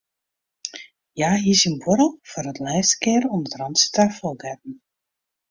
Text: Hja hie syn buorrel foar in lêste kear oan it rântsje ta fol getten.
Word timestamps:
Hja 1.19 1.27
hie 1.43 1.53
syn 1.59 1.75
buorrel 1.83 2.09
foar 2.29 2.49
in 2.53 2.59
lêste 2.69 2.95
kear 3.03 3.23
oan 3.29 3.45
it 3.47 3.57
rântsje 3.59 3.87
ta 3.95 4.03
fol 4.17 4.35
getten. 4.43 4.73